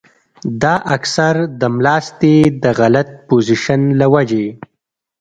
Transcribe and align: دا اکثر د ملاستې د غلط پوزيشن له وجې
دا 0.61 0.75
اکثر 0.95 1.35
د 1.59 1.61
ملاستې 1.77 2.35
د 2.63 2.65
غلط 2.79 3.09
پوزيشن 3.27 3.81
له 3.99 4.07
وجې 4.13 4.47